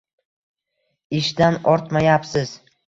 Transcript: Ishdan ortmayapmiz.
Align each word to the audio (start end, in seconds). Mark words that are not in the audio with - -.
Ishdan 1.21 1.61
ortmayapmiz. 1.77 2.61